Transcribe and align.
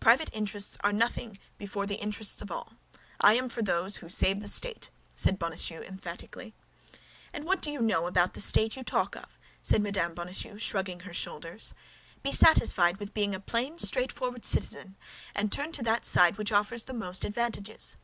"Private 0.00 0.30
interests 0.32 0.78
are 0.82 0.88
as 0.88 0.96
nothing 0.96 1.38
before 1.58 1.84
the 1.84 1.96
interests 2.00 2.40
of 2.40 2.50
all. 2.50 2.72
I 3.20 3.34
am 3.34 3.50
for 3.50 3.60
those 3.60 3.96
who 3.96 4.08
save 4.08 4.40
the 4.40 4.48
state," 4.48 4.88
said 5.14 5.38
Bonacieux, 5.38 5.82
emphatically. 5.82 6.54
"And 7.34 7.44
what 7.44 7.60
do 7.60 7.70
you 7.70 7.82
know 7.82 8.06
about 8.06 8.32
the 8.32 8.40
state 8.40 8.74
you 8.74 8.82
talk 8.82 9.14
of?" 9.16 9.38
said 9.62 9.82
Mme. 9.82 10.14
Bonacieux, 10.14 10.56
shrugging 10.56 11.00
her 11.00 11.12
shoulders. 11.12 11.74
"Be 12.22 12.32
satisfied 12.32 12.96
with 12.96 13.12
being 13.12 13.34
a 13.34 13.38
plain, 13.40 13.78
straightforward 13.78 14.46
citizen, 14.46 14.96
and 15.34 15.52
turn 15.52 15.72
to 15.72 15.82
that 15.82 16.06
side 16.06 16.38
which 16.38 16.52
offers 16.52 16.86
the 16.86 16.94
most 16.94 17.22
advantages." 17.26 17.98